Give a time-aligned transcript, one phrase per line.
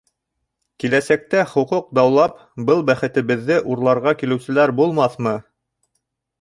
[0.83, 5.39] Киләсәктә хоҡуҡ даулап, был бәхетебеҙҙе урларға килеүселәр булмаҫмы?